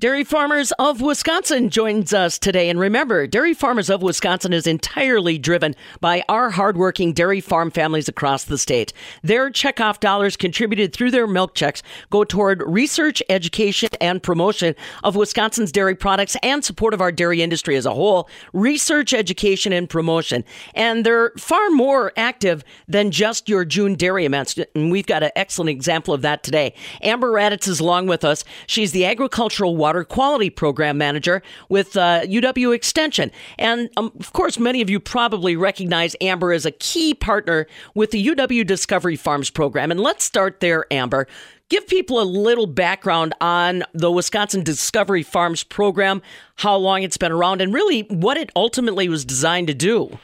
Dairy 0.00 0.24
Farmers 0.24 0.72
of 0.72 1.00
Wisconsin 1.00 1.70
joins 1.70 2.12
us 2.12 2.36
today. 2.36 2.68
And 2.68 2.80
remember, 2.80 3.28
Dairy 3.28 3.54
Farmers 3.54 3.88
of 3.88 4.02
Wisconsin 4.02 4.52
is 4.52 4.66
entirely 4.66 5.38
driven 5.38 5.76
by 6.00 6.24
our 6.28 6.50
hardworking 6.50 7.12
dairy 7.12 7.40
farm 7.40 7.70
families 7.70 8.08
across 8.08 8.42
the 8.42 8.58
state. 8.58 8.92
Their 9.22 9.50
checkoff 9.50 10.00
dollars 10.00 10.36
contributed 10.36 10.92
through 10.92 11.12
their 11.12 11.28
milk 11.28 11.54
checks 11.54 11.80
go 12.10 12.24
toward 12.24 12.60
research, 12.66 13.22
education, 13.28 13.88
and 14.00 14.20
promotion 14.20 14.74
of 15.04 15.14
Wisconsin's 15.14 15.70
dairy 15.70 15.94
products 15.94 16.36
and 16.42 16.64
support 16.64 16.92
of 16.92 17.00
our 17.00 17.12
dairy 17.12 17.40
industry 17.40 17.76
as 17.76 17.86
a 17.86 17.94
whole. 17.94 18.28
Research, 18.52 19.14
education, 19.14 19.72
and 19.72 19.88
promotion. 19.88 20.42
And 20.74 21.06
they're 21.06 21.30
far 21.38 21.70
more 21.70 22.12
active 22.16 22.64
than 22.88 23.12
just 23.12 23.48
your 23.48 23.64
June 23.64 23.94
dairy 23.94 24.24
events. 24.24 24.58
And 24.74 24.90
we've 24.90 25.06
got 25.06 25.22
an 25.22 25.30
excellent 25.36 25.70
example 25.70 26.12
of 26.12 26.22
that 26.22 26.42
today. 26.42 26.74
Amber 27.00 27.30
Radatz 27.30 27.68
is 27.68 27.78
along 27.78 28.08
with 28.08 28.24
us. 28.24 28.42
She's 28.66 28.90
the 28.90 29.04
agricultural 29.04 29.84
Water 29.84 29.93
Quality 30.02 30.50
Program 30.50 30.98
Manager 30.98 31.42
with 31.68 31.96
uh, 31.96 32.22
UW 32.22 32.74
Extension. 32.74 33.30
And 33.58 33.90
um, 33.96 34.10
of 34.18 34.32
course, 34.32 34.58
many 34.58 34.80
of 34.80 34.90
you 34.90 34.98
probably 34.98 35.54
recognize 35.54 36.16
Amber 36.20 36.52
as 36.52 36.66
a 36.66 36.72
key 36.72 37.14
partner 37.14 37.66
with 37.94 38.10
the 38.10 38.26
UW 38.26 38.66
Discovery 38.66 39.16
Farms 39.16 39.50
program. 39.50 39.90
And 39.90 40.00
let's 40.00 40.24
start 40.24 40.60
there, 40.60 40.86
Amber. 40.90 41.28
Give 41.68 41.86
people 41.86 42.20
a 42.20 42.24
little 42.24 42.66
background 42.66 43.34
on 43.40 43.84
the 43.94 44.10
Wisconsin 44.10 44.62
Discovery 44.62 45.22
Farms 45.22 45.64
program, 45.64 46.22
how 46.56 46.76
long 46.76 47.02
it's 47.02 47.16
been 47.16 47.32
around, 47.32 47.60
and 47.60 47.72
really 47.72 48.02
what 48.10 48.36
it 48.36 48.50
ultimately 48.54 49.08
was 49.08 49.24
designed 49.24 49.68
to 49.68 49.74
do. 49.74 50.18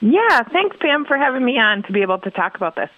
Yeah, 0.00 0.42
thanks, 0.52 0.76
Pam, 0.80 1.04
for 1.04 1.18
having 1.18 1.44
me 1.44 1.58
on 1.58 1.82
to 1.82 1.92
be 1.92 2.02
able 2.02 2.18
to 2.18 2.30
talk 2.30 2.54
about 2.56 2.74
this. 2.74 2.88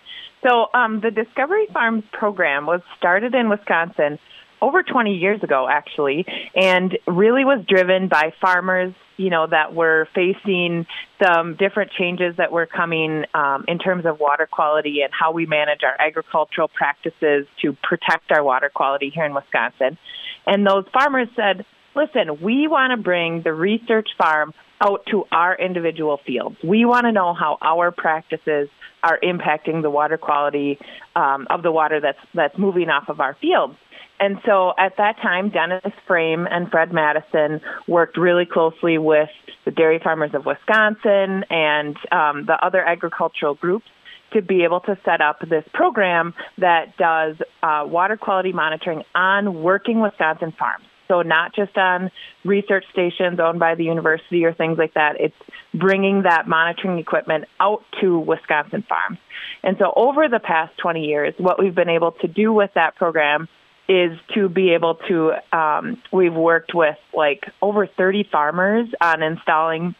So, 0.46 0.66
um, 0.74 1.00
the 1.00 1.10
Discovery 1.10 1.66
Farms 1.72 2.04
program 2.12 2.66
was 2.66 2.80
started 2.98 3.34
in 3.34 3.48
Wisconsin 3.48 4.18
over 4.62 4.82
20 4.84 5.16
years 5.16 5.42
ago, 5.42 5.66
actually, 5.68 6.24
and 6.54 6.96
really 7.06 7.44
was 7.44 7.64
driven 7.68 8.08
by 8.08 8.32
farmers, 8.40 8.94
you 9.16 9.28
know, 9.28 9.46
that 9.50 9.74
were 9.74 10.08
facing 10.14 10.86
some 11.22 11.56
different 11.56 11.90
changes 11.98 12.36
that 12.38 12.52
were 12.52 12.66
coming 12.66 13.24
um, 13.34 13.64
in 13.66 13.78
terms 13.78 14.06
of 14.06 14.20
water 14.20 14.48
quality 14.50 15.02
and 15.02 15.12
how 15.12 15.32
we 15.32 15.44
manage 15.46 15.80
our 15.82 16.00
agricultural 16.00 16.68
practices 16.68 17.46
to 17.60 17.76
protect 17.82 18.30
our 18.30 18.42
water 18.42 18.70
quality 18.72 19.10
here 19.12 19.24
in 19.24 19.34
Wisconsin. 19.34 19.98
And 20.46 20.64
those 20.64 20.84
farmers 20.92 21.28
said, 21.34 21.66
listen, 21.96 22.40
we 22.40 22.68
want 22.68 22.92
to 22.96 23.02
bring 23.02 23.42
the 23.42 23.52
research 23.52 24.10
farm 24.16 24.54
out 24.80 25.06
to 25.10 25.24
our 25.30 25.56
individual 25.56 26.20
fields. 26.24 26.56
We 26.64 26.84
want 26.84 27.06
to 27.06 27.12
know 27.12 27.34
how 27.34 27.58
our 27.60 27.90
practices 27.90 28.68
are 29.02 29.18
impacting 29.22 29.82
the 29.82 29.90
water 29.90 30.18
quality 30.18 30.78
um, 31.16 31.46
of 31.50 31.62
the 31.62 31.72
water 31.72 32.00
that's 32.00 32.18
that's 32.34 32.56
moving 32.56 32.88
off 32.88 33.08
of 33.08 33.20
our 33.20 33.36
fields. 33.40 33.74
And 34.22 34.38
so 34.46 34.72
at 34.78 34.98
that 34.98 35.16
time, 35.20 35.50
Dennis 35.50 35.82
Frame 36.06 36.46
and 36.48 36.70
Fred 36.70 36.92
Madison 36.92 37.60
worked 37.88 38.16
really 38.16 38.46
closely 38.46 38.96
with 38.96 39.28
the 39.64 39.72
Dairy 39.72 39.98
Farmers 39.98 40.30
of 40.32 40.46
Wisconsin 40.46 41.44
and 41.50 41.96
um, 42.12 42.46
the 42.46 42.56
other 42.62 42.84
agricultural 42.84 43.54
groups 43.56 43.86
to 44.32 44.40
be 44.40 44.62
able 44.62 44.78
to 44.82 44.96
set 45.04 45.20
up 45.20 45.40
this 45.40 45.64
program 45.74 46.34
that 46.58 46.96
does 46.96 47.34
uh, 47.64 47.82
water 47.84 48.16
quality 48.16 48.52
monitoring 48.52 49.02
on 49.12 49.60
working 49.60 50.00
Wisconsin 50.00 50.52
farms. 50.56 50.84
So 51.08 51.22
not 51.22 51.52
just 51.52 51.76
on 51.76 52.12
research 52.44 52.84
stations 52.92 53.40
owned 53.40 53.58
by 53.58 53.74
the 53.74 53.82
university 53.82 54.44
or 54.44 54.54
things 54.54 54.78
like 54.78 54.94
that. 54.94 55.16
It's 55.18 55.34
bringing 55.74 56.22
that 56.22 56.46
monitoring 56.46 57.00
equipment 57.00 57.46
out 57.58 57.82
to 58.00 58.20
Wisconsin 58.20 58.84
farms. 58.88 59.18
And 59.64 59.76
so 59.80 59.92
over 59.96 60.28
the 60.28 60.38
past 60.38 60.78
20 60.78 61.06
years, 61.06 61.34
what 61.38 61.58
we've 61.58 61.74
been 61.74 61.88
able 61.88 62.12
to 62.12 62.28
do 62.28 62.52
with 62.52 62.70
that 62.76 62.94
program 62.94 63.48
is 63.92 64.18
to 64.34 64.48
be 64.48 64.70
able 64.70 64.94
to 65.06 65.32
um, 65.52 66.02
we've 66.10 66.32
worked 66.32 66.74
with 66.74 66.96
like 67.12 67.44
over 67.60 67.86
30 67.86 68.26
farmers 68.32 68.88
on 69.02 69.22
installing 69.22 69.94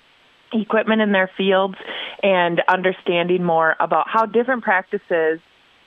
equipment 0.51 1.03
in 1.03 1.13
their 1.13 1.31
fields 1.37 1.75
and 2.23 2.63
understanding 2.69 3.45
more 3.45 3.77
about 3.81 4.09
how 4.09 4.25
different 4.25 4.63
practices 4.63 5.41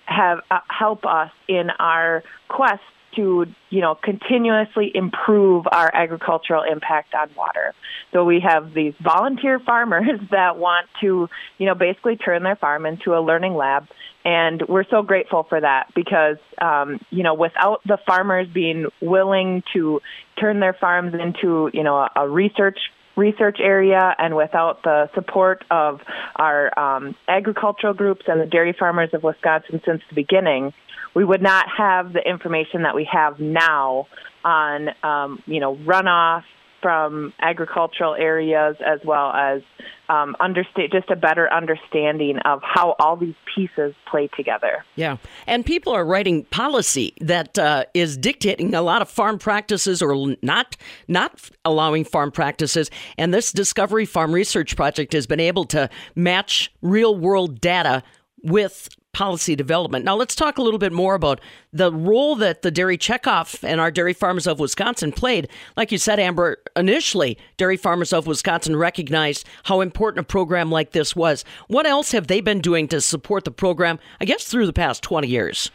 have 0.05 0.39
uh, 0.51 0.59
help 0.69 1.03
us 1.03 1.31
in 1.47 1.71
our 1.79 2.23
quest 2.47 2.81
to, 3.15 3.45
you 3.69 3.81
know, 3.81 3.95
continuously 3.95 4.91
improve 4.93 5.65
our 5.71 5.89
agricultural 5.93 6.63
impact 6.63 7.13
on 7.13 7.29
water. 7.35 7.73
So 8.11 8.23
we 8.23 8.39
have 8.41 8.73
these 8.73 8.93
volunteer 9.01 9.59
farmers 9.59 10.19
that 10.31 10.57
want 10.57 10.87
to, 11.01 11.29
you 11.57 11.65
know, 11.65 11.75
basically 11.75 12.17
turn 12.17 12.43
their 12.43 12.55
farm 12.55 12.85
into 12.85 13.15
a 13.15 13.21
learning 13.21 13.55
lab. 13.55 13.87
And 14.23 14.63
we're 14.67 14.85
so 14.89 15.03
grateful 15.03 15.43
for 15.43 15.61
that 15.61 15.93
because, 15.93 16.37
um, 16.59 16.99
you 17.11 17.21
know, 17.21 17.35
without 17.35 17.81
the 17.85 17.97
farmers 18.07 18.47
being 18.51 18.87
willing 18.99 19.61
to 19.73 20.01
turn 20.39 20.59
their 20.59 20.73
farms 20.73 21.13
into, 21.13 21.69
you 21.73 21.83
know, 21.83 21.97
a, 21.97 22.09
a 22.15 22.27
research 22.27 22.79
research 23.15 23.57
area 23.59 24.15
and 24.17 24.35
without 24.35 24.83
the 24.83 25.09
support 25.13 25.63
of 25.71 26.01
our 26.35 26.77
um, 26.77 27.15
agricultural 27.27 27.93
groups 27.93 28.23
and 28.27 28.41
the 28.41 28.45
dairy 28.45 28.75
farmers 28.77 29.09
of 29.13 29.23
Wisconsin 29.23 29.81
since 29.85 30.01
the 30.09 30.15
beginning, 30.15 30.73
we 31.13 31.23
would 31.23 31.41
not 31.41 31.65
have 31.77 32.13
the 32.13 32.21
information 32.27 32.83
that 32.83 32.95
we 32.95 33.07
have 33.11 33.39
now 33.39 34.07
on, 34.43 34.89
um, 35.03 35.41
you 35.45 35.59
know, 35.59 35.75
runoff 35.77 36.43
from 36.85 37.33
agricultural 37.39 38.13
areas 38.13 38.75
as 38.85 38.99
well 39.03 39.31
as 39.31 39.63
um, 40.07 40.35
understand 40.39 40.91
just 40.91 41.09
a 41.09 41.15
better 41.15 41.51
understanding 41.51 42.37
of 42.45 42.61
how 42.61 42.95
all 42.99 43.17
these 43.17 43.33
pieces 43.55 43.95
play 44.05 44.29
together. 44.37 44.85
Yeah, 44.95 45.17
and 45.47 45.65
people 45.65 45.93
are 45.93 46.05
writing 46.05 46.43
policy 46.43 47.15
that 47.21 47.57
uh, 47.57 47.85
is 47.95 48.17
dictating 48.17 48.75
a 48.75 48.83
lot 48.83 49.01
of 49.01 49.09
farm 49.09 49.39
practices 49.39 49.99
or 50.03 50.35
not 50.43 50.77
not 51.07 51.49
allowing 51.65 52.03
farm 52.03 52.29
practices. 52.29 52.91
And 53.17 53.33
this 53.33 53.51
Discovery 53.51 54.05
Farm 54.05 54.31
Research 54.31 54.75
Project 54.75 55.13
has 55.13 55.25
been 55.25 55.39
able 55.39 55.65
to 55.65 55.89
match 56.13 56.71
real 56.83 57.17
world 57.17 57.59
data 57.61 58.03
with 58.43 58.89
policy 59.15 59.55
development. 59.55 60.03
Now, 60.03 60.17
let's 60.17 60.35
talk 60.35 60.57
a 60.57 60.61
little 60.61 60.77
bit 60.77 60.91
more 60.91 61.15
about 61.15 61.39
the 61.71 61.89
role 61.89 62.35
that 62.35 62.63
the 62.63 62.69
Dairy 62.69 62.97
Checkoff 62.97 63.63
and 63.63 63.79
our 63.79 63.89
Dairy 63.89 64.11
Farmers 64.11 64.45
of 64.45 64.59
Wisconsin 64.59 65.13
played. 65.13 65.47
Like 65.77 65.93
you 65.93 65.97
said, 65.97 66.19
Amber, 66.19 66.57
initially, 66.75 67.37
Dairy 67.55 67.77
Farmers 67.77 68.11
of 68.11 68.27
Wisconsin 68.27 68.75
recognized 68.75 69.47
how 69.63 69.79
important 69.79 70.25
a 70.25 70.27
program 70.27 70.69
like 70.69 70.91
this 70.91 71.15
was. 71.15 71.45
What 71.69 71.85
else 71.85 72.11
have 72.11 72.27
they 72.27 72.41
been 72.41 72.59
doing 72.59 72.89
to 72.89 72.99
support 72.99 73.45
the 73.45 73.51
program, 73.51 73.99
I 74.19 74.25
guess, 74.25 74.43
through 74.43 74.65
the 74.65 74.73
past 74.73 75.01
20 75.01 75.29
years? 75.29 75.71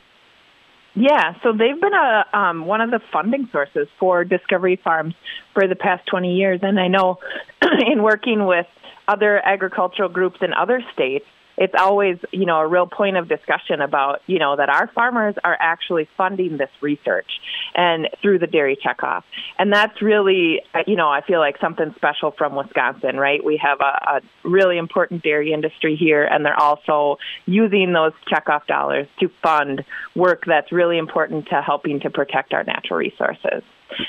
Yeah, 0.95 1.35
so 1.43 1.53
they've 1.53 1.81
been 1.81 1.95
a 1.95 2.37
um, 2.37 2.67
one 2.67 2.83
of 2.83 2.91
the 2.91 3.01
funding 3.11 3.49
sources 3.53 3.89
for 3.99 4.23
Discovery 4.23 4.79
Farms 4.85 5.15
for 5.55 5.67
the 5.67 5.77
past 5.77 6.07
20 6.09 6.35
years. 6.35 6.61
And 6.63 6.79
I 6.79 6.89
know 6.89 7.21
in 7.91 8.03
working 8.03 8.45
with 8.45 8.67
other 9.09 9.41
agricultural 9.47 10.11
groups 10.11 10.41
in 10.43 10.53
other 10.53 10.83
states, 10.93 11.25
it's 11.61 11.75
always, 11.79 12.17
you 12.33 12.47
know, 12.47 12.59
a 12.61 12.67
real 12.67 12.87
point 12.87 13.19
of 13.19 13.29
discussion 13.29 13.83
about, 13.83 14.23
you 14.27 14.39
know, 14.39 14.57
that 14.57 14.71
our 14.71 14.89
farmers 14.95 15.35
are 15.45 15.57
actually 15.61 16.09
funding 16.17 16.57
this 16.57 16.71
research 16.81 17.31
and 17.75 18.09
through 18.23 18.39
the 18.39 18.47
dairy 18.47 18.79
checkoff. 18.83 19.25
And 19.59 19.71
that's 19.71 20.01
really, 20.01 20.63
you 20.87 20.97
know, 20.97 21.11
I 21.11 21.21
feel 21.21 21.39
like 21.39 21.59
something 21.61 21.93
special 21.97 22.31
from 22.31 22.57
Wisconsin, 22.57 23.19
right? 23.19 23.45
We 23.45 23.61
have 23.63 23.81
a, 23.81 24.17
a 24.17 24.49
really 24.49 24.79
important 24.79 25.23
dairy 25.23 25.53
industry 25.53 25.97
here, 25.97 26.25
and 26.25 26.47
they're 26.47 26.59
also 26.59 27.19
using 27.45 27.93
those 27.93 28.13
checkoff 28.33 28.67
dollars 28.67 29.07
to 29.21 29.29
fund 29.43 29.85
work 30.17 30.45
that's 30.47 30.73
really 30.73 30.97
important 30.97 31.49
to 31.51 31.61
helping 31.61 32.01
to 32.01 32.11
protect 32.11 32.55
our 32.55 32.65
natural 32.65 32.99
resources. 32.99 33.63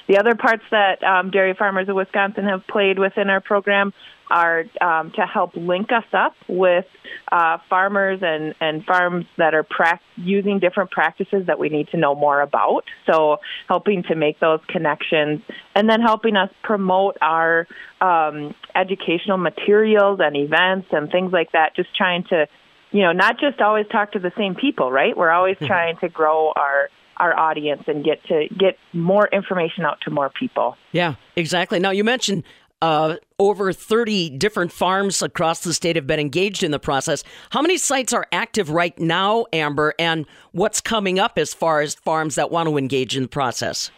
The 0.07 0.19
other 0.19 0.35
parts 0.35 0.63
that 0.71 1.03
um, 1.03 1.31
dairy 1.31 1.53
farmers 1.53 1.89
of 1.89 1.95
Wisconsin 1.95 2.45
have 2.45 2.65
played 2.67 2.99
within 2.99 3.29
our 3.29 3.41
program 3.41 3.93
are 4.31 4.63
um, 4.79 5.11
to 5.11 5.21
help 5.21 5.55
link 5.55 5.91
us 5.91 6.05
up 6.13 6.33
with 6.47 6.85
uh, 7.31 7.57
farmers 7.69 8.19
and, 8.21 8.55
and 8.61 8.83
farms 8.85 9.25
that 9.37 9.53
are 9.53 9.63
pra- 9.63 9.99
using 10.15 10.59
different 10.59 10.89
practices 10.89 11.45
that 11.47 11.59
we 11.59 11.69
need 11.69 11.89
to 11.89 11.97
know 11.97 12.15
more 12.15 12.41
about. 12.41 12.83
So, 13.05 13.37
helping 13.67 14.03
to 14.03 14.15
make 14.15 14.39
those 14.39 14.61
connections 14.67 15.41
and 15.75 15.89
then 15.89 16.01
helping 16.01 16.37
us 16.37 16.49
promote 16.63 17.17
our 17.21 17.67
um, 17.99 18.55
educational 18.73 19.37
materials 19.37 20.19
and 20.21 20.35
events 20.35 20.87
and 20.91 21.11
things 21.11 21.33
like 21.33 21.51
that, 21.51 21.75
just 21.75 21.95
trying 21.95 22.23
to, 22.29 22.47
you 22.91 23.01
know, 23.01 23.11
not 23.11 23.39
just 23.39 23.59
always 23.59 23.87
talk 23.91 24.13
to 24.13 24.19
the 24.19 24.31
same 24.37 24.55
people, 24.55 24.91
right? 24.91 25.15
We're 25.15 25.31
always 25.31 25.57
mm-hmm. 25.57 25.67
trying 25.67 25.97
to 25.97 26.09
grow 26.09 26.53
our 26.55 26.89
our 27.21 27.37
audience 27.37 27.83
and 27.87 28.03
get 28.03 28.23
to 28.25 28.47
get 28.57 28.77
more 28.93 29.27
information 29.31 29.85
out 29.85 29.99
to 30.01 30.09
more 30.09 30.29
people. 30.29 30.75
Yeah, 30.91 31.15
exactly. 31.35 31.77
Now 31.77 31.91
you 31.91 32.03
mentioned 32.03 32.43
Uh, 32.81 33.17
over 33.37 33.71
30 33.71 34.31
different 34.31 34.71
farms 34.71 35.21
across 35.21 35.59
the 35.59 35.73
state 35.73 35.95
have 35.95 36.07
been 36.07 36.19
engaged 36.19 36.63
in 36.63 36.71
the 36.71 36.79
process. 36.79 37.23
How 37.51 37.61
many 37.61 37.77
sites 37.77 38.11
are 38.11 38.25
active 38.31 38.69
right 38.69 38.97
now, 38.99 39.45
Amber, 39.53 39.93
and 39.99 40.25
what's 40.51 40.81
coming 40.81 41.19
up 41.19 41.37
as 41.37 41.53
far 41.53 41.81
as 41.81 41.93
farms 41.93 42.35
that 42.35 42.49
want 42.49 42.67
to 42.69 42.77
engage 42.77 43.15
in 43.15 43.23
the 43.23 43.29
process? 43.29 43.91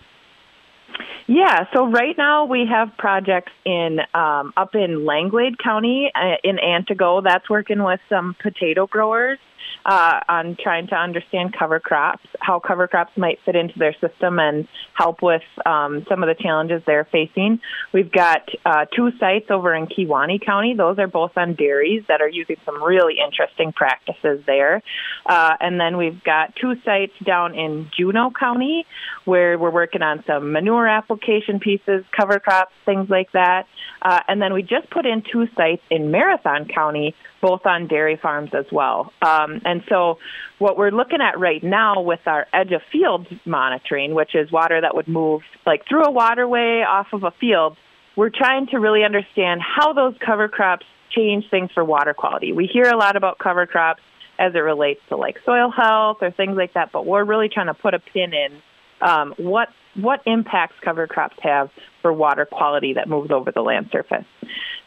Yeah, 1.28 1.66
so 1.74 1.90
right 1.90 2.18
now 2.18 2.46
we 2.46 2.66
have 2.70 2.90
projects 2.98 3.54
in 3.66 4.00
um, 4.14 4.52
up 4.58 4.76
in 4.76 5.06
Langlade 5.06 5.58
County 5.58 6.12
uh, 6.14 6.36
in 6.44 6.58
Antigo. 6.58 7.24
That's 7.24 7.50
working 7.50 7.84
with 7.84 8.02
some 8.10 8.36
potato 8.42 8.88
growers 8.88 9.40
uh, 9.86 10.20
on 10.28 10.58
trying 10.62 10.88
to 10.88 10.96
understand 10.96 11.56
cover 11.58 11.80
crops, 11.80 12.26
how 12.40 12.60
cover 12.60 12.88
crops 12.88 13.12
might 13.18 13.40
fit 13.46 13.56
into 13.56 13.78
their 13.78 13.94
system 13.94 14.40
and 14.40 14.68
help 14.94 15.22
with 15.22 15.42
um, 15.66 16.06
some 16.10 16.24
of 16.24 16.28
the 16.28 16.42
challenges 16.42 16.82
they're 16.86 17.06
facing. 17.06 17.60
We've 17.92 18.12
got 18.12 18.48
uh, 18.66 18.86
two 18.96 19.12
sites 19.20 19.48
over 19.50 19.74
in 19.74 19.88
Kewaunee 19.88 20.44
County. 20.46 20.74
Those 20.76 21.00
are 21.00 21.08
both 21.08 21.32
on 21.38 21.56
dairies 21.56 22.04
that 22.08 22.22
are 22.22 22.30
using 22.30 22.58
some 22.66 22.84
really 22.84 23.16
interesting 23.24 23.74
practices 23.74 24.44
there. 24.46 24.82
Uh, 25.26 25.56
and 25.60 25.80
then 25.80 25.98
we've 25.98 26.24
got 26.24 26.56
two 26.56 26.76
sites 26.84 27.14
down 27.24 27.56
in 27.56 27.90
Juneau 27.96 28.32
County 28.32 28.86
where 29.26 29.58
we're 29.58 29.72
working 29.72 30.02
on 30.02 30.24
some 30.28 30.52
manure 30.52 30.88
application 30.88 31.60
pieces, 31.60 32.04
cover 32.16 32.40
crops, 32.40 32.74
things 32.86 33.10
like 33.10 33.32
that. 33.34 33.68
Uh, 34.02 34.20
and 34.28 34.42
then 34.42 34.54
we 34.54 34.62
just 34.62 34.90
put 34.90 35.06
in 35.06 35.24
two 35.32 35.48
sites 35.56 35.82
in 35.90 36.12
Marathon 36.12 36.68
County, 36.68 37.16
both 37.44 37.66
on 37.66 37.88
dairy 37.88 38.18
farms 38.20 38.52
as 38.58 38.66
well. 38.72 39.12
Um, 39.22 39.62
and 39.66 39.84
so, 39.90 40.18
what 40.60 40.78
we're 40.78 40.92
looking 40.92 41.20
at 41.22 41.38
right 41.38 41.62
now 41.62 42.02
with 42.02 42.22
our 42.26 42.48
edge 42.54 42.72
of 42.72 42.82
field 42.90 43.28
monitoring, 43.46 44.16
which 44.16 44.34
is 44.34 44.50
water 44.50 44.80
that 44.80 44.96
would 44.96 45.10
move 45.10 45.42
like 45.66 45.86
through 45.86 46.06
a 46.06 46.12
waterway 46.12 46.86
off 46.88 47.08
of 47.12 47.24
a 47.24 47.32
field, 47.32 47.76
we're 48.16 48.30
trying 48.30 48.68
to 48.68 48.78
really 48.78 49.04
understand 49.04 49.60
how 49.62 49.92
those 49.92 50.16
cover 50.26 50.48
crops 50.48 50.86
change 51.14 51.44
things 51.52 51.70
for 51.74 51.84
water 51.84 52.14
quality. 52.14 52.54
We 52.54 52.66
hear 52.66 52.86
a 52.86 52.96
lot 52.96 53.18
about 53.18 53.40
cover 53.40 53.68
crops 53.68 54.02
as 54.40 54.56
it 54.56 54.60
relates 54.60 55.02
to 55.10 55.18
like 55.18 55.36
soil 55.46 55.70
health 55.70 56.20
or 56.22 56.32
things 56.32 56.56
like 56.56 56.74
that, 56.76 56.94
but 56.94 57.06
we're 57.06 57.26
really 57.26 57.50
trying 57.50 57.68
to 57.68 57.74
put 57.74 57.94
a 57.94 58.00
pin 58.00 58.34
in 58.34 58.62
um, 59.02 59.34
what 59.38 59.68
what 59.96 60.22
impacts 60.26 60.76
cover 60.84 61.08
crops 61.08 61.36
have 61.42 61.70
for 62.02 62.12
water 62.14 62.46
quality 62.46 62.94
that 62.94 63.08
moves 63.10 63.32
over 63.32 63.52
the 63.52 63.62
land 63.62 63.90
surface. 63.92 64.26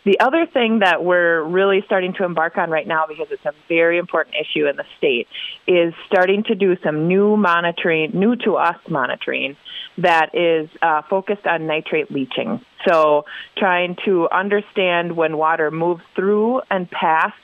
The 0.07 0.21
other 0.21 0.47
thing 0.47 0.79
that 0.85 1.03
we're 1.03 1.43
really 1.43 1.83
starting 1.85 2.15
to 2.15 2.25
embark 2.25 2.57
on 2.57 2.71
right 2.71 2.87
now, 2.87 3.07
because 3.09 3.27
it's 3.33 3.45
a 3.45 3.53
very 3.69 3.99
important 3.99 4.37
issue 4.37 4.69
in 4.69 4.77
the 4.77 4.85
state, 4.97 5.27
is 5.67 5.95
starting 6.07 6.45
to 6.45 6.55
do 6.55 6.77
some 6.85 7.09
new 7.09 7.37
monitoring, 7.37 8.13
new 8.15 8.37
to 8.37 8.55
us 8.55 8.77
monitoring, 8.89 9.57
that 9.99 10.31
is 10.33 10.71
uh, 10.81 11.03
focused 11.11 11.45
on 11.45 11.67
nitrate 11.67 12.13
leaching. 12.13 12.61
So, 12.87 13.25
trying 13.59 13.97
to 14.05 14.29
understand 14.31 15.17
when 15.17 15.37
water 15.39 15.73
moves 15.73 16.03
through 16.15 16.61
and 16.71 16.89
past 16.89 17.35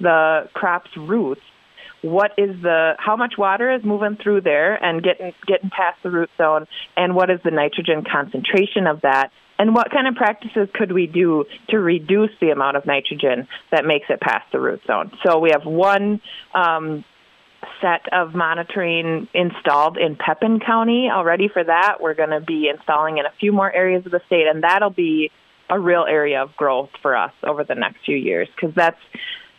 the 0.00 0.48
crop's 0.54 0.96
roots 0.96 1.40
what 2.02 2.30
is 2.38 2.50
the 2.62 2.92
how 2.98 3.16
much 3.16 3.34
water 3.36 3.74
is 3.74 3.82
moving 3.84 4.16
through 4.22 4.40
there 4.40 4.76
and 4.76 5.02
getting 5.02 5.32
getting 5.48 5.68
past 5.68 6.00
the 6.04 6.10
root 6.10 6.30
zone 6.38 6.64
and 6.96 7.16
what 7.16 7.28
is 7.28 7.40
the 7.44 7.50
nitrogen 7.50 8.04
concentration 8.08 8.86
of 8.86 9.00
that 9.00 9.32
and 9.58 9.74
what 9.74 9.90
kind 9.90 10.06
of 10.06 10.14
practices 10.14 10.68
could 10.72 10.92
we 10.92 11.06
do 11.06 11.44
to 11.70 11.78
reduce 11.78 12.30
the 12.40 12.50
amount 12.50 12.76
of 12.76 12.86
nitrogen 12.86 13.48
that 13.72 13.84
makes 13.84 14.06
it 14.08 14.20
past 14.20 14.46
the 14.52 14.60
root 14.60 14.80
zone? 14.86 15.10
So 15.26 15.38
we 15.40 15.50
have 15.50 15.64
one 15.64 16.20
um, 16.54 17.04
set 17.80 18.12
of 18.12 18.34
monitoring 18.34 19.28
installed 19.34 19.98
in 19.98 20.16
Pepin 20.16 20.60
County 20.60 21.08
already 21.12 21.48
for 21.48 21.62
that. 21.62 21.96
We're 22.00 22.14
going 22.14 22.30
to 22.30 22.40
be 22.40 22.70
installing 22.72 23.18
in 23.18 23.26
a 23.26 23.32
few 23.40 23.52
more 23.52 23.72
areas 23.72 24.06
of 24.06 24.12
the 24.12 24.20
state 24.26 24.46
and 24.46 24.62
that'll 24.62 24.90
be 24.90 25.30
a 25.68 25.78
real 25.78 26.06
area 26.08 26.42
of 26.42 26.56
growth 26.56 26.90
for 27.02 27.16
us 27.16 27.32
over 27.42 27.64
the 27.64 27.74
next 27.74 28.04
few 28.04 28.16
years 28.16 28.48
because 28.54 28.74
that's 28.74 29.00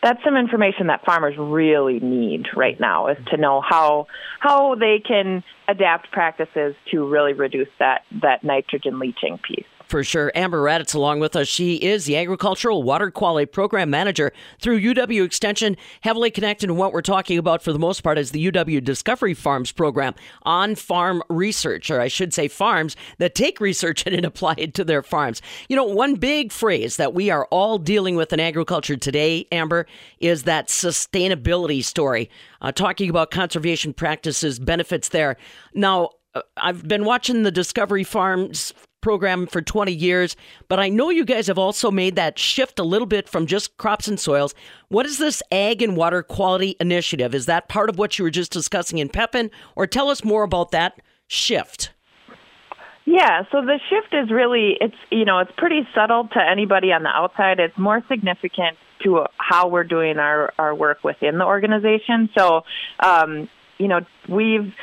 that's 0.02 0.24
some 0.24 0.38
information 0.38 0.88
that 0.88 1.04
farmers 1.06 1.36
really 1.38 2.00
need 2.00 2.48
right 2.56 2.80
now 2.80 3.08
is 3.08 3.18
to 3.28 3.38
know 3.38 3.62
how 3.62 4.08
how 4.40 4.76
they 4.76 5.04
can 5.06 5.44
adapt 5.68 6.10
practices 6.12 6.74
to 6.90 7.08
really 7.08 7.34
reduce 7.34 7.68
that 7.78 8.04
that 8.24 8.44
nitrogen 8.44 8.98
leaching 8.98 9.38
piece 9.38 9.66
for 9.90 10.04
sure. 10.04 10.32
Amber 10.36 10.62
Radatz 10.62 10.94
along 10.94 11.20
with 11.20 11.36
us. 11.36 11.48
She 11.48 11.76
is 11.76 12.06
the 12.06 12.16
Agricultural 12.16 12.84
Water 12.84 13.10
Quality 13.10 13.48
Program 13.48 13.90
Manager 13.90 14.32
through 14.60 14.80
UW 14.80 15.26
Extension, 15.26 15.76
heavily 16.02 16.30
connected 16.30 16.68
to 16.68 16.74
what 16.74 16.94
we're 16.94 17.02
talking 17.02 17.38
about 17.38 17.64
for 17.64 17.74
the 17.74 17.80
most 17.80 18.02
part 18.02 18.18
is 18.18 18.32
the 18.32 18.52
UW 18.52 18.84
Discovery 18.84 19.34
Farms 19.34 19.72
program 19.72 20.14
on 20.44 20.76
farm 20.76 21.24
research, 21.30 21.90
or 21.90 22.00
I 22.00 22.08
should 22.08 22.34
say 22.34 22.48
farms 22.48 22.96
that 23.18 23.36
take 23.36 23.60
research 23.60 24.04
and 24.06 24.24
apply 24.24 24.56
it 24.58 24.74
to 24.76 24.84
their 24.84 25.02
farms. 25.02 25.42
You 25.68 25.76
know, 25.76 25.86
one 25.86 26.16
big 26.16 26.52
phrase 26.52 26.98
that 26.98 27.14
we 27.14 27.30
are 27.30 27.46
all 27.46 27.78
dealing 27.78 28.16
with 28.16 28.32
in 28.32 28.40
agriculture 28.40 28.98
today, 28.98 29.48
Amber, 29.52 29.88
is 30.20 30.44
that 30.44 30.68
sustainability 30.68 31.84
story. 31.84 32.30
Uh, 32.62 32.72
talking 32.72 33.10
about 33.10 33.32
conservation 33.32 33.94
practices, 33.94 34.60
benefits 34.60 35.10
there. 35.10 35.38
Now, 35.74 36.12
uh, 36.36 36.42
I've 36.58 36.88
been 36.88 37.06
watching 37.06 37.44
the 37.44 37.52
Discovery 37.52 38.04
Farms 38.04 38.74
program 39.02 39.48
for 39.48 39.62
20 39.62 39.92
years, 39.92 40.36
but 40.68 40.80
I 40.80 40.90
know 40.90 41.10
you 41.10 41.26
guys 41.26 41.48
have 41.48 41.58
also 41.58 41.92
made 41.92 42.16
that 42.16 42.38
shift 42.40 42.80
a 42.80 42.84
little 42.84 43.08
bit 43.08 43.30
from 43.30 43.46
just 43.46 43.78
crops 43.78 44.08
and 44.08 44.20
soils. 44.20 44.54
What 44.90 45.06
is 45.06 45.18
this 45.18 45.42
Ag 45.52 45.82
and 45.82 45.96
Water 45.96 46.24
Quality 46.24 46.76
Initiative? 46.80 47.34
Is 47.34 47.46
that 47.46 47.70
part 47.70 47.90
of 47.90 47.98
what 47.98 48.18
you 48.18 48.24
were 48.24 48.30
just 48.30 48.52
discussing 48.52 48.98
in 48.98 49.10
Pepin, 49.10 49.52
or 49.76 49.88
tell 49.88 50.10
us 50.10 50.24
more 50.24 50.44
about 50.44 50.72
that 50.72 51.00
shift? 51.28 51.92
Yeah, 53.06 53.44
so 53.52 53.62
the 53.62 53.80
shift 53.90 54.14
is 54.14 54.30
really 54.30 54.78
it's 54.80 54.96
you 55.10 55.26
know 55.26 55.40
it's 55.40 55.52
pretty 55.58 55.88
subtle 55.96 56.28
to 56.34 56.40
anybody 56.40 56.92
on 56.92 57.02
the 57.02 57.10
outside. 57.10 57.60
It's 57.60 57.78
more 57.78 58.04
significant 58.08 58.78
to 59.04 59.26
how 59.38 59.68
we're 59.68 59.84
doing 59.84 60.20
our 60.20 60.54
our 60.60 60.76
work 60.76 61.04
within 61.04 61.40
the 61.40 61.46
organization. 61.46 62.30
So, 62.38 62.66
um, 63.04 63.50
you 63.80 63.88
know, 63.88 64.02
we've 64.28 64.74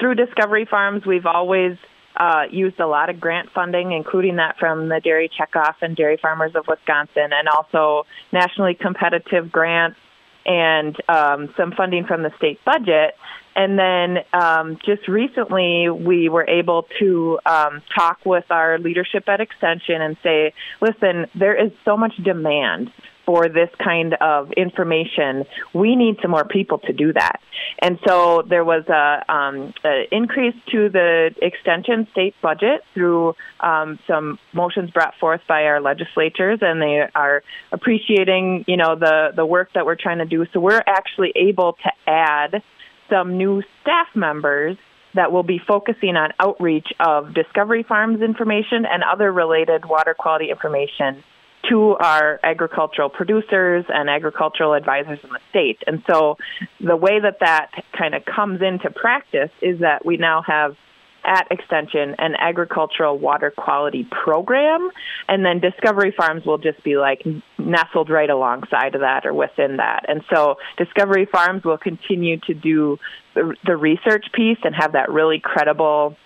through 0.00 0.16
Discovery 0.16 0.66
Farms, 0.68 1.06
we've 1.06 1.26
always 1.26 1.76
uh, 2.20 2.42
used 2.50 2.78
a 2.78 2.86
lot 2.86 3.08
of 3.08 3.18
grant 3.18 3.48
funding, 3.54 3.92
including 3.92 4.36
that 4.36 4.58
from 4.58 4.90
the 4.90 5.00
Dairy 5.02 5.30
Checkoff 5.30 5.76
and 5.80 5.96
Dairy 5.96 6.18
Farmers 6.20 6.54
of 6.54 6.66
Wisconsin, 6.68 7.30
and 7.32 7.48
also 7.48 8.06
nationally 8.30 8.74
competitive 8.74 9.50
grants 9.50 9.96
and 10.44 10.94
um, 11.08 11.52
some 11.56 11.72
funding 11.72 12.04
from 12.04 12.22
the 12.22 12.30
state 12.36 12.60
budget. 12.64 13.16
And 13.56 13.78
then 13.78 14.18
um, 14.34 14.78
just 14.84 15.08
recently, 15.08 15.88
we 15.88 16.28
were 16.28 16.46
able 16.46 16.86
to 16.98 17.38
um, 17.46 17.82
talk 17.94 18.18
with 18.26 18.44
our 18.50 18.78
leadership 18.78 19.26
at 19.26 19.40
Extension 19.40 20.02
and 20.02 20.16
say, 20.22 20.52
listen, 20.80 21.26
there 21.34 21.54
is 21.54 21.72
so 21.86 21.96
much 21.96 22.14
demand 22.22 22.92
for 23.30 23.48
this 23.48 23.70
kind 23.78 24.14
of 24.14 24.50
information, 24.56 25.44
we 25.72 25.94
need 25.94 26.16
some 26.20 26.32
more 26.32 26.44
people 26.44 26.78
to 26.78 26.92
do 26.92 27.12
that. 27.12 27.38
And 27.78 27.96
so 28.04 28.42
there 28.42 28.64
was 28.64 28.82
a, 28.88 29.32
um, 29.32 29.72
a 29.84 30.08
increase 30.10 30.56
to 30.72 30.88
the 30.88 31.30
extension 31.40 32.08
state 32.10 32.34
budget 32.42 32.82
through 32.92 33.36
um, 33.60 34.00
some 34.08 34.40
motions 34.52 34.90
brought 34.90 35.14
forth 35.20 35.42
by 35.46 35.66
our 35.66 35.80
legislatures, 35.80 36.58
and 36.60 36.82
they 36.82 37.06
are 37.14 37.44
appreciating, 37.70 38.64
you 38.66 38.76
know, 38.76 38.96
the 38.96 39.30
the 39.36 39.46
work 39.46 39.68
that 39.76 39.86
we're 39.86 39.94
trying 39.94 40.18
to 40.18 40.24
do. 40.24 40.44
So 40.52 40.58
we're 40.58 40.82
actually 40.84 41.32
able 41.36 41.74
to 41.84 41.90
add 42.08 42.64
some 43.08 43.38
new 43.38 43.62
staff 43.80 44.08
members 44.16 44.76
that 45.14 45.30
will 45.30 45.44
be 45.44 45.60
focusing 45.64 46.16
on 46.16 46.32
outreach 46.40 46.88
of 46.98 47.32
Discovery 47.32 47.84
Farms 47.84 48.22
information 48.22 48.86
and 48.90 49.04
other 49.04 49.30
related 49.32 49.84
water 49.84 50.14
quality 50.18 50.50
information 50.50 51.22
to 51.68 51.96
our 52.00 52.40
agricultural 52.42 53.10
producers 53.10 53.84
and 53.88 54.08
agricultural 54.08 54.74
advisors 54.74 55.18
in 55.22 55.30
the 55.30 55.40
state. 55.50 55.78
And 55.86 56.02
so 56.08 56.38
the 56.80 56.96
way 56.96 57.20
that 57.20 57.38
that 57.40 57.70
kind 57.96 58.14
of 58.14 58.24
comes 58.24 58.62
into 58.62 58.90
practice 58.90 59.50
is 59.60 59.80
that 59.80 60.04
we 60.04 60.16
now 60.16 60.42
have 60.46 60.76
at 61.24 61.46
Extension 61.50 62.14
an 62.18 62.34
agricultural 62.38 63.18
water 63.18 63.52
quality 63.54 64.06
program, 64.10 64.90
and 65.28 65.44
then 65.44 65.60
Discovery 65.60 66.14
Farms 66.16 66.44
will 66.44 66.58
just 66.58 66.82
be 66.82 66.96
like 66.96 67.24
nestled 67.58 68.10
right 68.10 68.30
alongside 68.30 68.94
of 68.94 69.02
that 69.02 69.26
or 69.26 69.34
within 69.34 69.76
that. 69.76 70.06
And 70.08 70.22
so 70.32 70.56
Discovery 70.78 71.26
Farms 71.30 71.64
will 71.64 71.78
continue 71.78 72.38
to 72.46 72.54
do 72.54 72.98
the, 73.34 73.76
research 73.76 74.26
piece 74.32 74.58
and 74.64 74.74
have 74.74 74.92
that 74.92 75.10
really 75.10 75.40
credible 75.42 76.16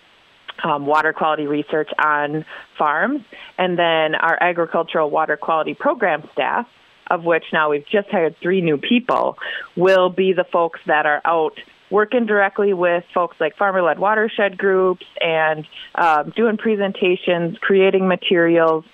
um, 0.62 0.86
water 0.86 1.12
quality 1.12 1.46
research 1.46 1.90
on 1.98 2.44
farms, 2.78 3.22
and 3.58 3.78
then 3.78 4.14
our 4.14 4.40
agricultural 4.40 5.10
water 5.10 5.36
quality 5.36 5.74
program 5.74 6.28
staff, 6.32 6.66
of 7.10 7.24
which 7.24 7.44
now 7.52 7.70
we've 7.70 7.86
just 7.86 8.08
hired 8.10 8.36
three 8.40 8.60
new 8.60 8.78
people, 8.78 9.36
will 9.76 10.10
be 10.10 10.32
the 10.32 10.44
folks 10.44 10.80
that 10.86 11.06
are 11.06 11.20
out 11.24 11.58
working 11.90 12.26
directly 12.26 12.72
with 12.72 13.04
folks 13.12 13.36
like 13.38 13.56
farmer 13.56 13.82
led 13.82 13.98
watershed 13.98 14.56
groups 14.58 15.06
and 15.20 15.66
um, 15.94 16.32
doing 16.34 16.56
presentations, 16.56 17.56
creating 17.58 18.08
materials, 18.08 18.84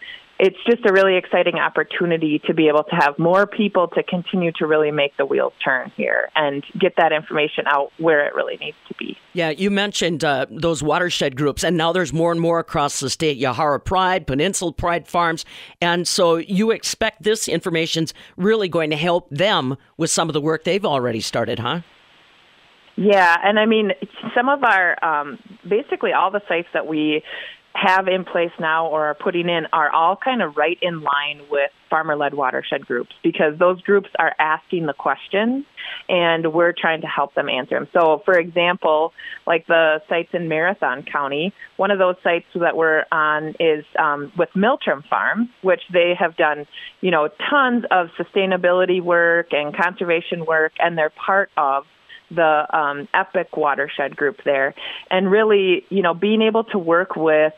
it's 0.43 0.57
just 0.65 0.87
a 0.87 0.93
really 0.93 1.17
exciting 1.17 1.57
opportunity 1.57 2.41
to 2.47 2.55
be 2.55 2.69
able 2.69 2.83
to 2.85 2.97
have 2.97 3.19
more 3.19 3.47
people 3.47 3.89
to 3.89 4.03
continue 4.03 4.51
to 4.53 4.67
really 4.67 4.91
make 4.91 5.15
the 5.19 5.27
wheels 5.27 5.53
turn 5.63 5.93
here 5.99 6.31
and 6.35 6.65
get 6.79 6.95
that 6.97 7.13
information 7.13 7.65
out 7.67 7.93
where 7.99 8.27
it 8.27 8.35
really 8.35 8.57
needs 8.57 8.77
to 8.89 8.95
be. 8.95 9.19
Yeah, 9.35 9.51
you 9.51 9.71
mentioned 9.71 10.25
uh, 10.25 10.47
those 10.51 10.83
watershed 10.83 11.37
groups, 11.37 11.63
and 11.63 11.77
now 11.77 11.93
there's 11.93 12.15
more 12.15 12.33
and 12.33 12.41
more 12.41 12.59
across 12.59 13.01
the 13.01 13.11
state. 13.11 13.39
Yahara 13.39 13.85
Pride, 13.85 14.27
Peninsula 14.27 14.73
Pride 14.73 15.07
Farms, 15.07 15.45
and 15.83 16.09
so 16.09 16.37
you 16.37 16.71
expect 16.71 17.23
this 17.23 17.47
information's 17.47 18.15
really 18.39 18.69
going 18.69 18.89
to 18.91 18.97
help 18.97 19.29
them 19.29 19.77
with 19.99 20.11
some 20.11 20.31
of 20.31 20.33
the 20.33 20.41
work 20.41 20.65
they've 20.65 20.87
already 20.87 21.21
started, 21.21 21.59
huh? 21.59 21.81
Yeah, 22.97 23.37
and 23.45 23.59
I 23.59 23.67
mean, 23.67 23.93
some 24.35 24.49
of 24.49 24.65
our 24.65 25.03
um, 25.05 25.39
basically 25.69 26.13
all 26.13 26.31
the 26.31 26.43
sites 26.49 26.69
that 26.73 26.87
we 26.87 27.23
have 27.75 28.09
in 28.09 28.25
place 28.25 28.51
now 28.59 28.89
or 28.89 29.07
are 29.07 29.15
putting 29.15 29.49
in 29.49 29.67
are 29.73 29.91
all 29.91 30.17
kind 30.17 30.43
of 30.43 30.57
right 30.57 30.79
in 30.83 31.03
line 31.03 31.43
with 31.51 31.71
farmer 31.89 32.17
led 32.17 32.35
watershed 32.35 32.87
groups 32.87 33.11
because 33.23 33.59
those 33.59 33.81
groups 33.83 34.09
are 34.19 34.35
asking 34.39 34.87
the 34.87 34.93
questions 34.93 35.65
and 36.09 36.53
we're 36.53 36.73
trying 36.73 37.01
to 37.01 37.07
help 37.07 37.35
them 37.35 37.49
answer 37.49 37.79
them. 37.79 37.89
So, 37.93 38.23
for 38.25 38.39
example, 38.39 39.13
like 39.47 39.67
the 39.67 40.03
sites 40.09 40.31
in 40.33 40.49
Marathon 40.49 41.05
County, 41.05 41.53
one 41.77 41.91
of 41.91 41.99
those 41.99 42.17
sites 42.23 42.47
that 42.55 42.77
we're 42.77 43.05
on 43.13 43.55
is 43.61 43.85
um, 43.99 44.33
with 44.37 44.51
Miltrim 44.57 45.07
Farm, 45.09 45.49
which 45.63 45.83
they 45.93 46.15
have 46.19 46.37
done, 46.37 46.67
you 47.01 47.11
know, 47.11 47.29
tons 47.51 47.85
of 47.91 48.09
sustainability 48.19 49.03
work 49.03 49.53
and 49.53 49.77
conservation 49.77 50.45
work, 50.45 50.73
and 50.79 50.99
they're 50.99 51.11
part 51.11 51.51
of 51.57 51.85
the 52.31 52.67
um, 52.77 53.09
Epic 53.15 53.57
watershed 53.57 54.17
group 54.17 54.39
there, 54.45 54.75
and 55.11 55.31
really, 55.31 55.85
you 55.89 56.03
know, 56.03 56.15
being 56.15 56.43
able 56.43 56.65
to 56.65 56.79
work 56.79 57.17
with 57.17 57.53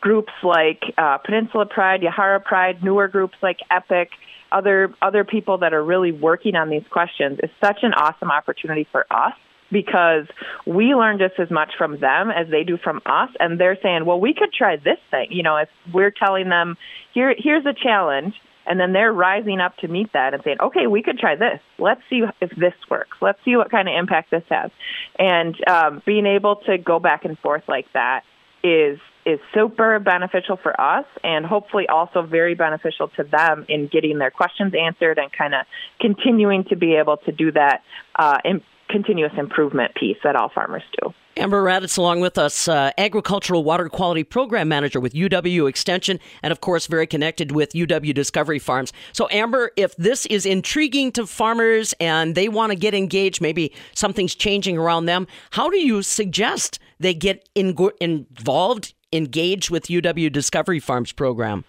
groups 0.00 0.32
like 0.42 0.82
uh, 0.98 1.18
Peninsula 1.18 1.66
Pride, 1.66 2.00
Yahara 2.02 2.42
Pride, 2.44 2.82
newer 2.82 3.08
groups 3.08 3.36
like 3.42 3.58
Epic, 3.70 4.10
other 4.52 4.94
other 5.02 5.24
people 5.24 5.58
that 5.58 5.74
are 5.74 5.82
really 5.82 6.12
working 6.12 6.54
on 6.54 6.70
these 6.70 6.84
questions 6.90 7.38
is 7.42 7.50
such 7.62 7.78
an 7.82 7.92
awesome 7.94 8.30
opportunity 8.30 8.86
for 8.92 9.06
us 9.10 9.34
because 9.72 10.26
we 10.64 10.94
learn 10.94 11.18
just 11.18 11.34
as 11.40 11.50
much 11.50 11.72
from 11.76 11.98
them 11.98 12.30
as 12.30 12.48
they 12.48 12.62
do 12.62 12.78
from 12.78 13.02
us. 13.04 13.30
And 13.40 13.58
they're 13.58 13.78
saying 13.82 14.04
well 14.06 14.20
we 14.20 14.34
could 14.34 14.52
try 14.52 14.76
this 14.76 14.98
thing. 15.10 15.28
You 15.30 15.42
know 15.42 15.56
if 15.56 15.68
we're 15.92 16.12
telling 16.12 16.48
them 16.48 16.76
here 17.12 17.34
here's 17.36 17.66
a 17.66 17.74
challenge 17.74 18.34
and 18.66 18.78
then 18.78 18.92
they're 18.92 19.12
rising 19.12 19.60
up 19.60 19.76
to 19.78 19.88
meet 19.88 20.12
that 20.12 20.34
and 20.34 20.42
saying, 20.42 20.58
okay, 20.60 20.86
we 20.86 21.02
could 21.02 21.18
try 21.18 21.36
this. 21.36 21.60
Let's 21.78 22.00
see 22.10 22.22
if 22.40 22.50
this 22.50 22.74
works. 22.90 23.16
Let's 23.20 23.38
see 23.44 23.56
what 23.56 23.70
kind 23.70 23.88
of 23.88 23.94
impact 23.94 24.30
this 24.30 24.44
has. 24.50 24.70
And 25.18 25.56
um, 25.68 26.02
being 26.04 26.26
able 26.26 26.56
to 26.66 26.78
go 26.78 26.98
back 26.98 27.24
and 27.24 27.38
forth 27.38 27.64
like 27.68 27.86
that 27.94 28.22
is 28.62 28.98
is 29.24 29.40
super 29.52 29.98
beneficial 29.98 30.56
for 30.56 30.80
us 30.80 31.04
and 31.24 31.44
hopefully 31.44 31.88
also 31.88 32.22
very 32.22 32.54
beneficial 32.54 33.08
to 33.08 33.24
them 33.24 33.66
in 33.68 33.88
getting 33.88 34.18
their 34.18 34.30
questions 34.30 34.72
answered 34.72 35.18
and 35.18 35.32
kind 35.32 35.52
of 35.52 35.66
continuing 36.00 36.62
to 36.62 36.76
be 36.76 36.94
able 36.94 37.16
to 37.16 37.32
do 37.32 37.50
that 37.50 37.82
uh, 38.14 38.38
in 38.44 38.62
continuous 38.88 39.32
improvement 39.36 39.92
piece 39.96 40.16
that 40.22 40.36
all 40.36 40.48
farmers 40.48 40.84
do. 41.02 41.12
Amber 41.38 41.62
Radatz 41.62 41.98
along 41.98 42.20
with 42.20 42.38
us, 42.38 42.66
uh, 42.66 42.92
Agricultural 42.96 43.62
Water 43.62 43.90
Quality 43.90 44.24
Program 44.24 44.68
Manager 44.68 45.00
with 45.00 45.12
UW 45.12 45.68
Extension, 45.68 46.18
and 46.42 46.50
of 46.50 46.62
course, 46.62 46.86
very 46.86 47.06
connected 47.06 47.52
with 47.52 47.72
UW 47.72 48.14
Discovery 48.14 48.58
Farms. 48.58 48.92
So, 49.12 49.28
Amber, 49.30 49.70
if 49.76 49.94
this 49.96 50.24
is 50.26 50.46
intriguing 50.46 51.12
to 51.12 51.26
farmers 51.26 51.94
and 52.00 52.34
they 52.34 52.48
want 52.48 52.72
to 52.72 52.76
get 52.76 52.94
engaged, 52.94 53.42
maybe 53.42 53.74
something's 53.94 54.34
changing 54.34 54.78
around 54.78 55.06
them, 55.06 55.26
how 55.50 55.68
do 55.68 55.78
you 55.78 56.02
suggest 56.02 56.78
they 56.98 57.12
get 57.12 57.46
in- 57.54 57.76
involved, 58.00 58.94
engaged 59.12 59.68
with 59.68 59.86
UW 59.86 60.32
Discovery 60.32 60.80
Farms 60.80 61.12
program? 61.12 61.64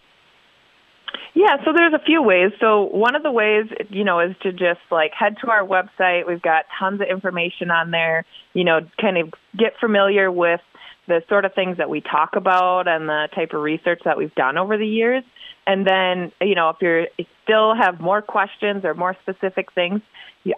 Yeah, 1.34 1.58
so 1.64 1.72
there's 1.74 1.94
a 1.94 2.04
few 2.04 2.24
ways. 2.24 2.52
So 2.60 2.84
one 2.84 3.16
of 3.16 3.24
the 3.24 3.32
ways, 3.32 3.66
you 3.90 4.04
know, 4.04 4.20
is 4.20 4.36
to 4.42 4.52
just 4.52 4.80
like 4.90 5.12
head 5.14 5.38
to 5.42 5.52
our 5.52 5.64
website. 5.64 6.28
We've 6.28 6.42
got 6.42 6.66
tons 6.80 7.00
of 7.02 7.08
information 7.08 7.70
on 7.70 7.92
there. 7.92 8.26
You 8.54 8.64
know, 8.64 8.80
kind 9.00 9.18
of 9.18 9.34
get 9.56 9.74
familiar 9.80 10.32
with 10.32 10.62
the 11.08 11.22
sort 11.30 11.46
of 11.46 11.54
things 11.54 11.78
that 11.78 11.90
we 11.90 12.02
talk 12.02 12.36
about 12.36 12.88
and 12.88 13.08
the 13.08 13.30
type 13.34 13.54
of 13.54 13.62
research 13.62 14.02
that 14.06 14.18
we've 14.18 14.34
done 14.36 14.58
over 14.58 14.78
the 14.78 14.88
years. 14.88 15.24
And 15.66 15.86
then, 15.86 16.32
you 16.42 16.56
know, 16.56 16.70
if 16.70 16.78
you 16.82 17.26
still 17.44 17.76
have 17.76 18.00
more 18.00 18.22
questions 18.22 18.84
or 18.84 18.94
more 18.94 19.16
specific 19.22 19.74
things, 19.74 20.02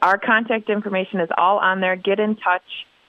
our 0.01 0.18
contact 0.18 0.70
information 0.70 1.20
is 1.20 1.29
all 1.38 1.58
on 1.58 1.82
there. 1.82 1.96
Get 1.96 2.20
in 2.20 2.36
touch. 2.36 2.63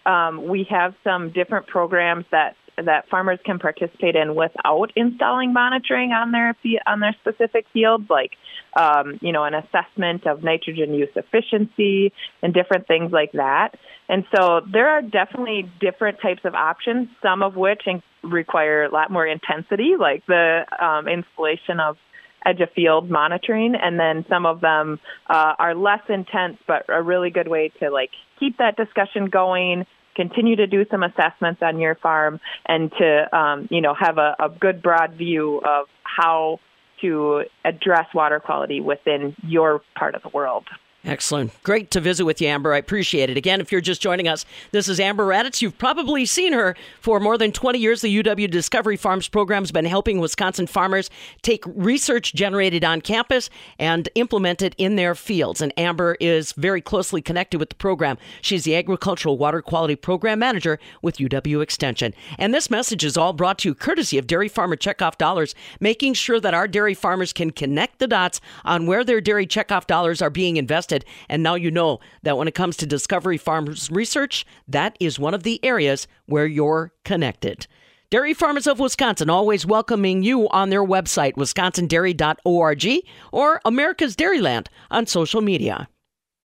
Um, 0.06 0.49
we 0.49 0.66
have 0.70 0.94
some 1.04 1.30
different 1.30 1.66
programs 1.66 2.25
that 2.30 2.56
that 2.84 3.08
farmers 3.08 3.38
can 3.44 3.58
participate 3.58 4.16
in 4.16 4.34
without 4.34 4.92
installing 4.96 5.52
monitoring 5.52 6.12
on 6.12 6.32
their 6.32 6.56
on 6.87 7.00
their 7.00 7.14
specific 7.20 7.66
fields, 7.72 8.04
like 8.08 8.32
um, 8.76 9.18
you 9.20 9.32
know 9.32 9.44
an 9.44 9.54
assessment 9.54 10.26
of 10.26 10.42
nitrogen 10.42 10.94
use 10.94 11.10
efficiency 11.16 12.12
and 12.42 12.54
different 12.54 12.87
things 12.87 13.12
like 13.12 13.32
that. 13.32 13.70
And 14.08 14.25
so 14.34 14.60
there 14.70 14.88
are 14.88 15.02
definitely 15.02 15.70
different 15.80 16.20
types 16.20 16.40
of 16.44 16.54
options, 16.54 17.08
some 17.22 17.42
of 17.42 17.54
which 17.56 17.82
require 18.22 18.84
a 18.84 18.90
lot 18.90 19.10
more 19.10 19.26
intensity, 19.26 19.94
like 19.99 20.26
the 20.26 20.64
um, 20.80 21.08
installation 21.08 21.80
of 21.80 21.96
edge 22.44 22.60
of 22.60 22.70
field 22.72 23.10
monitoring, 23.10 23.75
and 23.75 24.00
then 24.00 24.25
some 24.28 24.46
of 24.46 24.60
them 24.60 24.99
uh, 25.28 25.54
are 25.58 25.75
less 25.75 26.00
intense, 26.08 26.56
but 26.66 26.84
a 26.88 27.02
really 27.02 27.30
good 27.30 27.49
way 27.49 27.70
to 27.80 27.90
like 27.90 28.10
keep 28.38 28.56
that 28.58 28.76
discussion 28.76 29.26
going 29.26 29.87
continue 30.14 30.57
to 30.57 30.67
do 30.67 30.85
some 30.90 31.02
assessments 31.02 31.62
on 31.62 31.79
your 31.79 31.95
farm 31.95 32.40
and 32.67 32.90
to 32.93 33.37
um, 33.37 33.69
you 33.71 33.81
know 33.81 33.95
have 33.95 34.19
a, 34.19 34.37
a 34.38 34.49
good 34.49 34.83
broad 34.83 35.14
view 35.14 35.59
of 35.59 35.87
how 36.02 36.59
to 37.00 37.45
address 37.64 38.07
water 38.14 38.40
quality 38.40 38.81
within 38.81 39.35
your 39.43 39.83
part 39.97 40.14
of 40.14 40.23
the 40.23 40.29
world. 40.29 40.64
Excellent. 41.02 41.50
Great 41.62 41.90
to 41.92 42.00
visit 42.00 42.26
with 42.26 42.42
you, 42.42 42.49
Amber. 42.49 42.75
I 42.75 42.78
appreciate 42.78 43.30
it. 43.30 43.38
Again, 43.38 43.62
if 43.62 43.73
you're 43.73 43.80
just 43.80 44.02
joining 44.02 44.28
us, 44.28 44.45
this 44.71 44.87
is 44.87 45.00
Amber 45.00 45.26
Radatz. 45.26 45.62
You've 45.62 45.78
probably 45.78 46.26
seen 46.26 46.52
her 46.52 46.76
for 47.00 47.19
more 47.19 47.38
than 47.38 47.52
20 47.52 47.78
years. 47.78 48.02
The 48.02 48.23
UW 48.23 48.50
Discovery 48.50 48.99
Farms 48.99 49.26
program 49.26 49.62
has 49.62 49.73
been 49.73 49.87
helping 49.87 50.19
Wisconsin 50.19 50.66
farmers 50.66 51.09
take 51.40 51.64
research 51.66 52.35
generated 52.35 52.85
on 52.85 53.00
campus 53.00 53.49
and 53.78 54.11
implement 54.14 54.61
it 54.61 54.75
in 54.76 54.97
their 54.97 55.14
fields. 55.14 55.62
And 55.62 55.73
Amber 55.78 56.19
is 56.21 56.52
very 56.52 56.83
closely 56.83 57.23
connected 57.23 57.59
with 57.59 57.71
the 57.71 57.76
program. 57.76 58.19
She's 58.42 58.64
the 58.64 58.76
Agricultural 58.76 59.38
Water 59.38 59.62
Quality 59.62 59.97
Program 59.97 60.38
Manager 60.38 60.78
with 61.00 61.16
UW 61.16 61.62
Extension. 61.62 62.12
And 62.38 62.52
this 62.52 62.69
message 62.69 63.04
is 63.04 63.16
all 63.16 63.33
brought 63.33 63.61
to 63.61 63.71
you 63.71 63.75
courtesy 63.75 64.19
of 64.19 64.26
Dairy 64.26 64.49
Farmer 64.49 64.76
Checkoff 64.76 65.16
Dollars, 65.16 65.54
making 65.80 66.12
sure 66.12 66.40
that 66.40 66.52
our 66.52 66.69
dairy 66.69 66.95
farmers 66.95 67.33
can 67.33 67.52
connect 67.52 68.00
the 68.00 68.07
dots 68.07 68.38
on 68.66 68.85
where 68.85 69.02
their 69.02 69.23
dairy 69.23 69.47
checkoff 69.47 69.87
dollars 69.87 70.21
are 70.21 70.28
being 70.28 70.59
invested 70.59 70.89
and 71.28 71.42
now 71.42 71.54
you 71.54 71.70
know 71.70 72.00
that 72.23 72.37
when 72.37 72.49
it 72.49 72.54
comes 72.54 72.76
to 72.78 72.87
Discovery 72.87 73.38
Farms 73.38 73.90
research, 73.90 74.47
that 74.68 74.97
is 75.00 75.18
one 75.18 75.35
of 75.35 75.42
the 75.42 75.62
areas 75.64 76.06
where 76.26 76.47
you're 76.47 76.92
connected. 77.04 77.66
Dairy 78.11 78.35
Farmers 78.35 78.66
of 78.66 78.80
Wisconsin 78.80 79.30
always 79.30 79.64
welcoming 79.64 80.25
you 80.25 80.49
on 80.49 80.70
their 80.70 80.85
website, 80.85 81.35
wisconsindairy.org 81.35 83.04
or 83.30 83.61
America's 83.64 84.16
Dairyland 84.16 84.66
on 84.90 85.06
social 85.06 85.40
media. 85.40 85.88